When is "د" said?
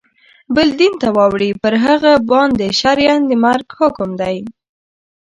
3.29-3.31